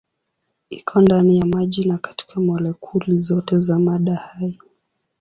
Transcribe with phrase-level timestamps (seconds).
[0.69, 4.59] Iko ndani ya maji na katika molekuli zote za mada hai.